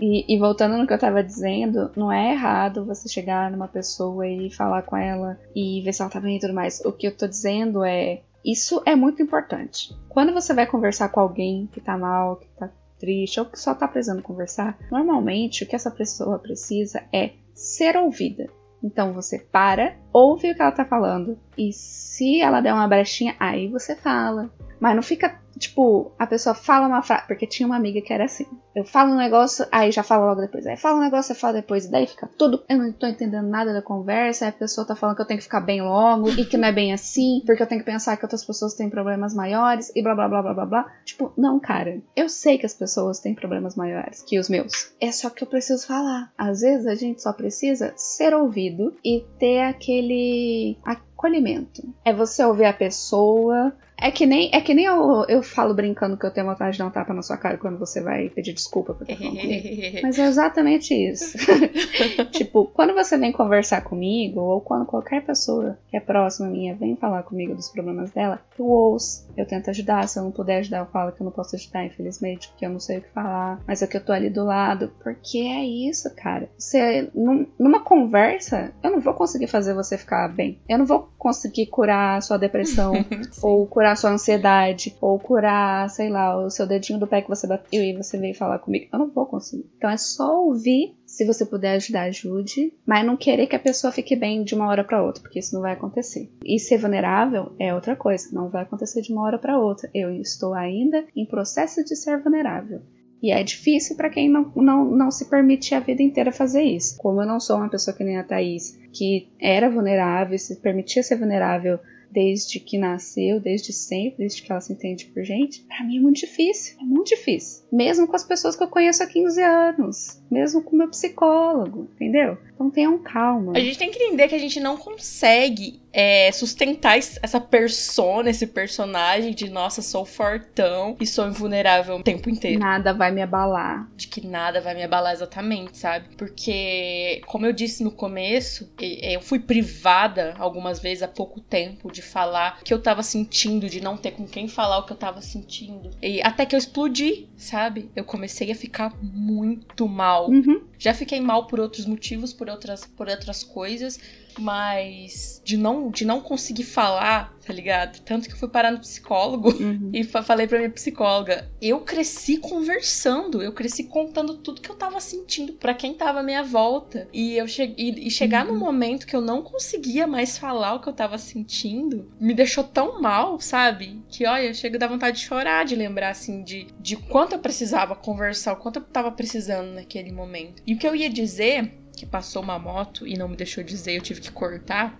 [0.00, 4.26] E, e, voltando no que eu tava dizendo, não é errado você chegar numa pessoa
[4.26, 6.80] e falar com ela e ver se ela tá bem e tudo mais.
[6.84, 8.22] O que eu tô dizendo é.
[8.42, 9.94] Isso é muito importante.
[10.08, 13.74] Quando você vai conversar com alguém que tá mal, que tá triste, ou que só
[13.74, 18.48] tá precisando conversar, normalmente o que essa pessoa precisa é ser ouvida.
[18.82, 23.36] Então você para, ouve o que ela tá falando, e se ela der uma brechinha,
[23.38, 24.50] aí você fala.
[24.80, 27.26] Mas não fica Tipo, a pessoa fala uma frase.
[27.26, 28.46] Porque tinha uma amiga que era assim.
[28.74, 30.66] Eu falo um negócio, aí já falo logo depois.
[30.66, 31.84] Aí fala um negócio, eu falo depois.
[31.84, 32.64] E daí fica tudo.
[32.66, 34.46] Eu não tô entendendo nada da conversa.
[34.46, 36.30] Aí a pessoa tá falando que eu tenho que ficar bem logo.
[36.30, 37.42] E que não é bem assim.
[37.44, 39.92] Porque eu tenho que pensar que outras pessoas têm problemas maiores.
[39.94, 40.92] E blá blá blá blá blá blá.
[41.04, 42.00] Tipo, não, cara.
[42.16, 44.92] Eu sei que as pessoas têm problemas maiores que os meus.
[44.98, 46.32] É só que eu preciso falar.
[46.38, 50.78] Às vezes a gente só precisa ser ouvido e ter aquele
[51.20, 51.82] acolhimento.
[52.04, 56.16] É você ouvir a pessoa, é que nem, é que nem eu, eu falo brincando
[56.16, 58.54] que eu tenho vontade de dar um tapa na sua cara quando você vai pedir
[58.54, 59.36] desculpa por ter comigo.
[60.02, 61.36] Mas é exatamente isso.
[62.32, 66.96] tipo, quando você vem conversar comigo, ou quando qualquer pessoa que é próxima minha vem
[66.96, 70.08] falar comigo dos problemas dela, eu ouço, eu tento ajudar.
[70.08, 72.70] Se eu não puder ajudar, eu falo que eu não posso ajudar, infelizmente, porque eu
[72.70, 73.60] não sei o que falar.
[73.66, 74.90] Mas é que eu tô ali do lado.
[75.02, 76.48] Porque é isso, cara.
[76.56, 80.58] Você, num, numa conversa, eu não vou conseguir fazer você ficar bem.
[80.66, 82.92] Eu não vou conseguir curar a sua depressão
[83.42, 87.28] ou curar curar sua ansiedade, ou curar, sei lá, o seu dedinho do pé que
[87.28, 88.88] você bateu e você veio falar comigo.
[88.92, 89.64] Eu não vou conseguir.
[89.76, 90.94] Então é só ouvir.
[91.06, 92.72] Se você puder ajudar, ajude.
[92.86, 95.54] Mas não querer que a pessoa fique bem de uma hora para outra, porque isso
[95.54, 96.30] não vai acontecer.
[96.44, 98.28] E ser vulnerável é outra coisa.
[98.32, 99.90] Não vai acontecer de uma hora para outra.
[99.94, 102.82] Eu estou ainda em processo de ser vulnerável.
[103.22, 106.96] E é difícil para quem não, não, não se permite a vida inteira fazer isso.
[106.98, 111.02] Como eu não sou uma pessoa que nem a Thaís, que era vulnerável, se permitia
[111.02, 111.78] ser vulnerável
[112.10, 116.00] desde que nasceu, desde sempre, desde que ela se entende por gente, para mim é
[116.00, 116.76] muito difícil.
[116.80, 117.64] É muito difícil.
[117.72, 120.22] Mesmo com as pessoas que eu conheço há 15 anos.
[120.30, 122.38] Mesmo com o meu psicólogo, entendeu?
[122.54, 123.52] Então tenham calma.
[123.56, 128.46] A gente tem que entender que a gente não consegue é, sustentar essa persona, esse
[128.46, 132.60] personagem de nossa, sou fortão e sou invulnerável o tempo inteiro.
[132.60, 133.88] Nada vai me abalar.
[133.96, 136.14] De que nada vai me abalar exatamente, sabe?
[136.16, 141.99] Porque, como eu disse no começo, eu fui privada algumas vezes há pouco tempo de
[142.00, 144.96] falar o que eu tava sentindo, de não ter com quem falar o que eu
[144.96, 145.90] tava sentindo.
[146.02, 147.90] E até que eu explodi, sabe?
[147.94, 150.30] Eu comecei a ficar muito mal.
[150.30, 150.62] Uhum.
[150.78, 153.98] Já fiquei mal por outros motivos, por outras, por outras coisas,
[154.38, 158.00] mas de não, de não conseguir falar, tá ligado?
[158.02, 159.90] Tanto que eu fui parar no psicólogo uhum.
[159.92, 165.00] e falei pra minha psicóloga: eu cresci conversando, eu cresci contando tudo que eu tava
[165.00, 167.08] sentindo para quem tava à minha volta.
[167.12, 168.54] E eu cheguei, e chegar uhum.
[168.54, 172.64] num momento que eu não conseguia mais falar o que eu tava sentindo, me deixou
[172.64, 174.02] tão mal, sabe?
[174.08, 177.38] Que olha, chega a dar vontade de chorar, de lembrar assim de, de quanto eu
[177.38, 180.62] precisava conversar, o quanto eu tava precisando naquele momento.
[180.66, 183.94] E o que eu ia dizer que passou uma moto e não me deixou dizer,
[183.94, 184.98] eu tive que cortar.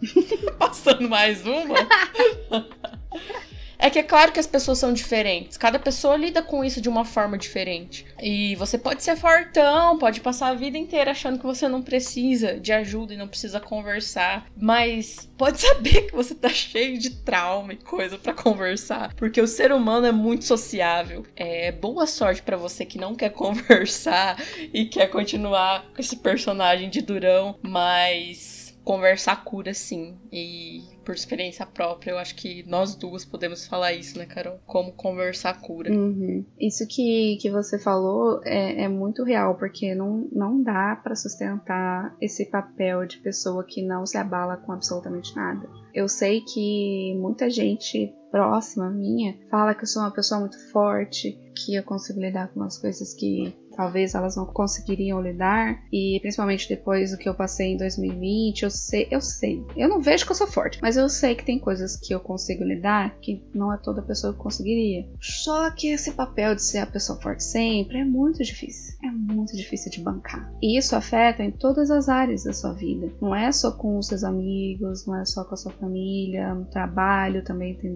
[0.56, 1.74] Passando mais uma.
[3.78, 5.56] É que é claro que as pessoas são diferentes.
[5.56, 8.06] Cada pessoa lida com isso de uma forma diferente.
[8.20, 12.58] E você pode ser fortão, pode passar a vida inteira achando que você não precisa
[12.58, 14.46] de ajuda e não precisa conversar.
[14.56, 19.14] Mas pode saber que você tá cheio de trauma e coisa para conversar.
[19.14, 21.24] Porque o ser humano é muito sociável.
[21.36, 26.88] É boa sorte para você que não quer conversar e quer continuar com esse personagem
[26.88, 27.58] de durão.
[27.62, 30.16] Mas conversar cura sim.
[30.32, 34.58] E por experiência própria, eu acho que nós duas podemos falar isso, né, Carol?
[34.66, 35.92] Como conversar cura.
[35.92, 36.44] Uhum.
[36.58, 42.16] Isso que, que você falou é, é muito real, porque não, não dá para sustentar
[42.20, 45.68] esse papel de pessoa que não se abala com absolutamente nada.
[45.94, 51.38] Eu sei que muita gente próxima minha fala que eu sou uma pessoa muito forte,
[51.54, 56.68] que eu consigo lidar com as coisas que talvez elas não conseguiriam lidar e principalmente
[56.68, 59.64] depois do que eu passei em 2020, eu sei, eu sei.
[59.76, 62.20] Eu não vejo que eu sou forte, mas eu sei que tem coisas que eu
[62.20, 65.06] consigo lidar que não é toda pessoa que conseguiria.
[65.20, 68.96] Só que esse papel de ser a pessoa forte sempre é muito difícil.
[69.04, 70.50] É muito difícil de bancar.
[70.62, 73.12] E isso afeta em todas as áreas da sua vida.
[73.20, 76.64] Não é só com os seus amigos, não é só com a sua família, no
[76.64, 77.94] trabalho também tem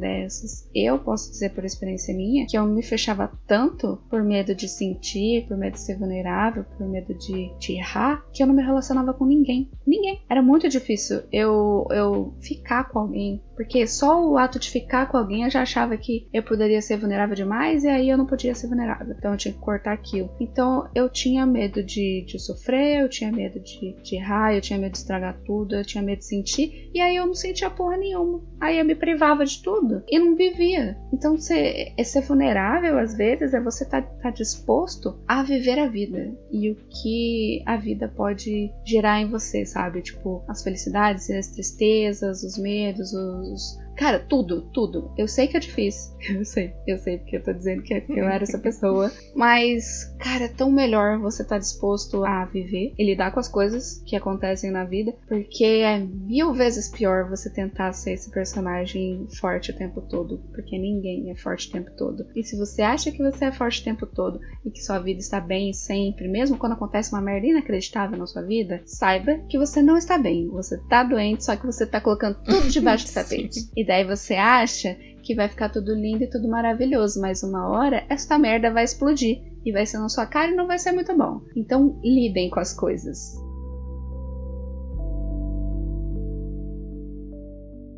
[0.75, 5.47] Eu posso dizer por experiência minha que eu me fechava tanto por medo de sentir,
[5.47, 8.63] por medo medo de ser vulnerável, por medo de, de errar, que eu não me
[8.63, 9.71] relacionava com ninguém.
[9.87, 10.21] Ninguém.
[10.29, 15.19] Era muito difícil eu, eu ficar com alguém, porque só o ato de ficar com
[15.19, 18.55] alguém eu já achava que eu poderia ser vulnerável demais e aí eu não podia
[18.55, 19.15] ser vulnerável.
[19.19, 20.31] Então eu tinha que cortar aquilo.
[20.41, 24.79] Então eu tinha medo de, de sofrer, eu tinha medo de, de errar, eu tinha
[24.79, 27.99] medo de estragar tudo, eu tinha medo de sentir, e aí eu não sentia porra
[27.99, 28.43] nenhuma.
[28.59, 30.97] Aí eu me privava de tudo e não vivia.
[31.13, 35.79] Então ser, é ser vulnerável às vezes é você estar tá, tá disposto a viver
[35.79, 40.01] a vida e o que a vida pode gerar em você, sabe?
[40.01, 45.13] Tipo, as felicidades as tristezas, os medos, os, Jesus Cara, tudo, tudo.
[45.15, 46.11] Eu sei que é difícil.
[46.41, 49.11] Eu sei, eu sei, porque eu tô dizendo que eu era essa pessoa.
[49.35, 53.49] Mas, cara, é tão melhor você estar tá disposto a viver e lidar com as
[53.49, 55.13] coisas que acontecem na vida.
[55.27, 60.39] Porque é mil vezes pior você tentar ser esse personagem forte o tempo todo.
[60.55, 62.27] Porque ninguém é forte o tempo todo.
[62.35, 65.21] E se você acha que você é forte o tempo todo e que sua vida
[65.21, 69.83] está bem sempre, mesmo quando acontece uma merda inacreditável na sua vida, saiba que você
[69.83, 70.49] não está bem.
[70.49, 73.69] Você tá doente, só que você tá colocando tudo debaixo do tapete.
[73.77, 78.05] E daí você acha que vai ficar tudo lindo e tudo maravilhoso, mas uma hora
[78.09, 81.13] esta merda vai explodir e vai ser na sua cara e não vai ser muito
[81.17, 81.41] bom.
[81.57, 83.35] Então lidem com as coisas.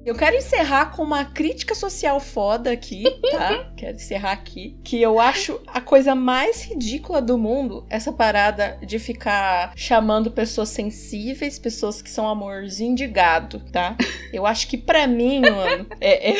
[0.04, 3.70] Eu quero encerrar com uma crítica social foda aqui, tá?
[3.76, 4.76] quero encerrar aqui.
[4.82, 10.70] Que eu acho a coisa mais ridícula do mundo essa parada de ficar chamando pessoas
[10.70, 13.96] sensíveis, pessoas que são amorzinho de gado, tá?
[14.32, 16.32] Eu acho que para mim, mano, é...
[16.32, 16.36] é...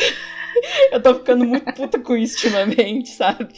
[0.93, 3.49] Eu tô ficando muito puta com isso ultimamente, sabe?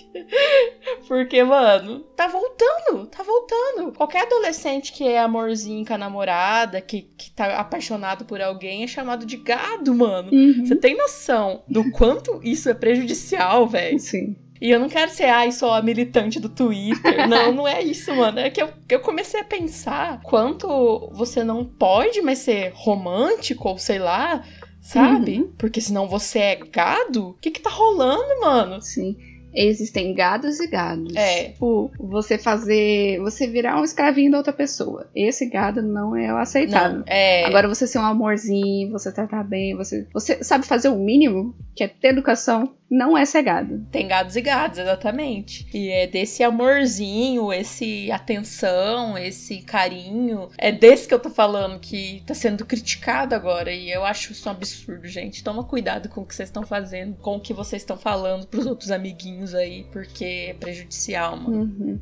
[1.07, 3.93] Porque, mano, tá voltando, tá voltando.
[3.93, 8.87] Qualquer adolescente que é amorzinho com a namorada, que, que tá apaixonado por alguém, é
[8.87, 10.31] chamado de gado, mano.
[10.33, 10.65] Uhum.
[10.65, 13.99] Você tem noção do quanto isso é prejudicial, velho?
[13.99, 14.37] Sim.
[14.61, 16.95] E eu não quero ser, ai, só a militante do Twitter.
[17.29, 18.39] Não, não é isso, mano.
[18.39, 23.77] É que eu, eu comecei a pensar quanto você não pode mais ser romântico, ou
[23.77, 24.43] sei lá,
[24.85, 25.41] sabe?
[25.41, 25.53] Uhum.
[25.57, 27.31] Porque senão você é gado?
[27.31, 28.81] O que que tá rolando, mano?
[28.83, 29.17] Sim.
[29.57, 31.15] Existem gados e gados.
[31.15, 31.51] É.
[31.51, 33.21] Tipo, você fazer.
[33.21, 35.09] Você virar um escravinho da outra pessoa.
[35.15, 36.99] Esse gado não é o aceitável.
[36.99, 37.45] Não, é.
[37.45, 40.07] Agora você ser um amorzinho, você tratar bem, você.
[40.13, 43.87] Você sabe fazer o mínimo, que é ter educação, não é ser gado.
[43.91, 45.67] Tem gados e gados, exatamente.
[45.75, 50.49] E é desse amorzinho, esse atenção, esse carinho.
[50.59, 53.73] É desse que eu tô falando que tá sendo criticado agora.
[53.73, 55.43] E eu acho isso um absurdo, gente.
[55.43, 58.67] Toma cuidado com o que vocês estão fazendo, com o que vocês estão falando pros
[58.67, 61.63] outros amiguinhos aí, porque é prejudicial, mano.
[61.63, 62.01] Uhum.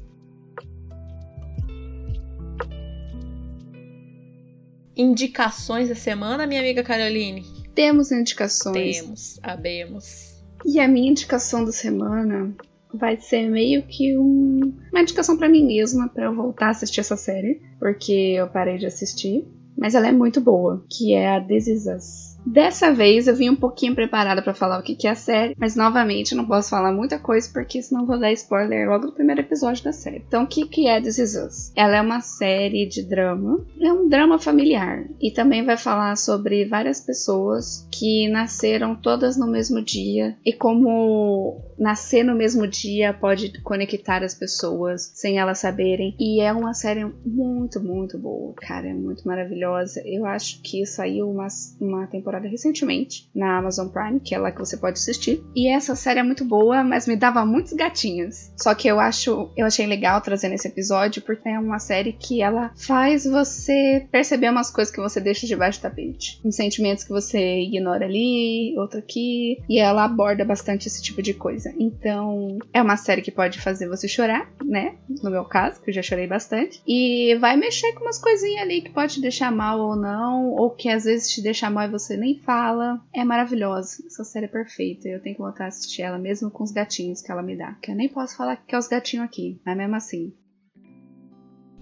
[4.94, 7.42] Indicações da semana, minha amiga Caroline?
[7.74, 9.00] Temos indicações.
[9.00, 10.31] Temos, abemos.
[10.64, 12.54] E a minha indicação da semana
[12.94, 17.00] vai ser meio que um, uma indicação para mim mesma para eu voltar a assistir
[17.00, 19.46] essa série, porque eu parei de assistir,
[19.76, 22.31] mas ela é muito boa, que é a This.
[22.44, 25.76] Dessa vez eu vim um pouquinho preparada para falar o que é a série, mas
[25.76, 29.84] novamente não posso falar muita coisa porque senão vou dar spoiler logo no primeiro episódio
[29.84, 30.24] da série.
[30.26, 31.72] Então, o que, é This Is Us?
[31.76, 36.64] Ela é uma série de drama, é um drama familiar e também vai falar sobre
[36.64, 43.60] várias pessoas que nasceram todas no mesmo dia e como nascer no mesmo dia pode
[43.62, 46.14] conectar as pessoas sem elas saberem.
[46.18, 50.02] E é uma série muito, muito boa, cara, é muito maravilhosa.
[50.04, 51.46] Eu acho que saiu uma,
[51.80, 55.42] uma temporada recentemente na Amazon Prime, que é lá que você pode assistir.
[55.54, 58.52] E essa série é muito boa, mas me dava muitos gatinhos.
[58.56, 62.42] Só que eu acho, eu achei legal trazer nesse episódio porque é uma série que
[62.42, 67.10] ela faz você perceber umas coisas que você deixa debaixo do tapete, uns sentimentos que
[67.10, 71.72] você ignora ali, outro aqui, e ela aborda bastante esse tipo de coisa.
[71.78, 74.96] Então, é uma série que pode fazer você chorar, né?
[75.22, 78.82] No meu caso, que eu já chorei bastante, e vai mexer com umas coisinhas ali
[78.82, 81.90] que pode te deixar mal ou não, ou que às vezes te deixa mal e
[81.90, 83.04] você nem fala.
[83.12, 84.04] É maravilhosa.
[84.06, 85.08] Essa série é perfeita.
[85.08, 87.74] Eu tenho que voltar a assistir ela mesmo com os gatinhos que ela me dá.
[87.74, 90.32] Que eu nem posso falar que é os gatinhos aqui, mas mesmo assim.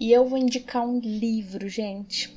[0.01, 2.35] E eu vou indicar um livro, gente.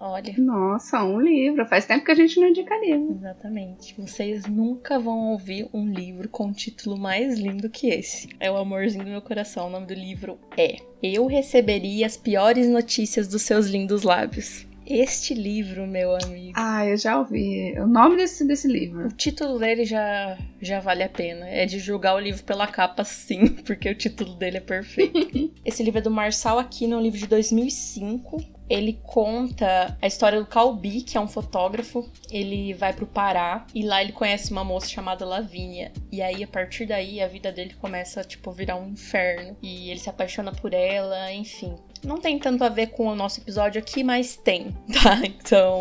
[0.00, 0.34] Olha.
[0.38, 1.66] Nossa, um livro.
[1.66, 3.14] Faz tempo que a gente não indica livro.
[3.14, 3.94] Exatamente.
[4.00, 8.28] Vocês nunca vão ouvir um livro com um título mais lindo que esse.
[8.40, 9.66] É o amorzinho do meu coração.
[9.66, 14.66] O nome do livro é Eu receberia as piores notícias dos seus lindos lábios.
[14.86, 16.52] Este livro, meu amigo.
[16.54, 17.74] Ah, eu já ouvi.
[17.78, 19.06] O nome desse, desse livro.
[19.06, 21.48] O título dele já, já vale a pena.
[21.48, 25.52] É de julgar o livro pela capa, sim, porque o título dele é perfeito.
[25.64, 30.40] Esse livro é do Marçal Aquino, é um livro de 2005 ele conta a história
[30.40, 32.08] do Calbi, que é um fotógrafo.
[32.30, 35.92] Ele vai pro Pará e lá ele conhece uma moça chamada Lavínia.
[36.10, 39.56] E aí, a partir daí, a vida dele começa a, tipo, virar um inferno.
[39.62, 41.76] E ele se apaixona por ela, enfim.
[42.04, 45.20] Não tem tanto a ver com o nosso episódio aqui, mas tem, tá?
[45.24, 45.80] Então,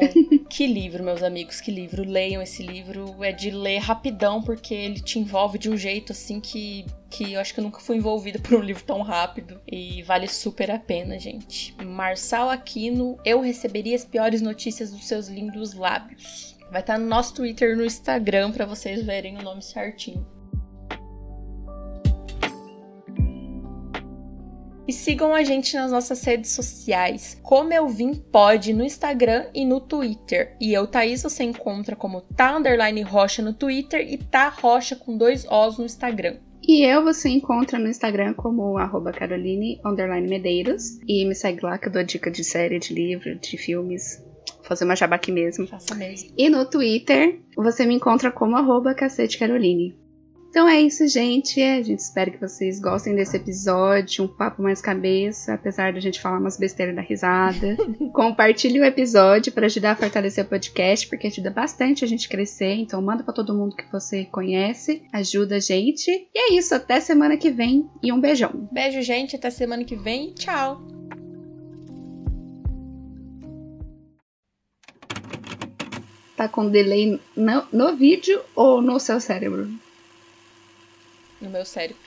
[0.50, 2.04] que livro, meus amigos, que livro.
[2.04, 3.24] Leiam esse livro.
[3.24, 7.40] É de ler rapidão, porque ele te envolve de um jeito assim que que eu
[7.40, 10.80] acho que eu nunca fui envolvida por um livro tão rápido e vale super a
[10.80, 11.76] pena, gente.
[11.84, 16.58] Marçal Aquino, eu receberia as piores notícias dos seus lindos lábios.
[16.72, 20.26] Vai estar no nosso Twitter no Instagram para vocês verem o nome certinho.
[24.88, 27.40] E sigam a gente nas nossas redes sociais.
[27.42, 30.56] Como eu vim pode no Instagram e no Twitter.
[30.60, 35.18] E eu, Thaís, você encontra como tá underline rocha no Twitter e tá rocha com
[35.18, 36.38] dois Os no Instagram.
[36.66, 39.82] E eu você encontra no Instagram como arroba Caroline
[40.30, 40.98] Medeiros.
[41.08, 44.24] E me segue lá que eu dou dica de série, de livro, de filmes.
[44.56, 45.68] Vou fazer uma jabá aqui mesmo.
[45.68, 46.32] Faça mesmo.
[46.38, 50.03] E no Twitter você me encontra como arroba Cacete Caroline.
[50.54, 51.60] Então é isso, gente.
[51.60, 56.22] A gente espera que vocês gostem desse episódio, um papo mais cabeça, apesar da gente
[56.22, 57.76] falar umas besteiras da risada.
[58.14, 62.76] Compartilhe o episódio para ajudar a fortalecer o podcast, porque ajuda bastante a gente crescer.
[62.76, 66.12] Então manda para todo mundo que você conhece, ajuda a gente.
[66.12, 68.70] E é isso, até semana que vem e um beijão.
[68.72, 70.84] Beijo, gente, até semana que vem e tchau.
[76.38, 79.68] Tá com delay no, no vídeo ou no seu cérebro?
[81.44, 81.98] No meu cérebro.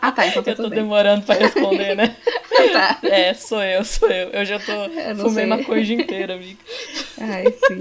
[0.00, 0.26] Ah, tá.
[0.26, 2.16] Então tá eu tô demorando pra responder, né?
[2.72, 2.98] tá.
[3.02, 4.30] É, sou eu, sou eu.
[4.30, 4.72] Eu já tô
[5.22, 6.58] fumei maconha inteira, amiga.
[7.20, 7.80] Ai, sim.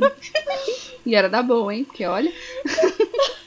[1.06, 1.86] E era da boa, hein?
[1.86, 2.32] Porque olha.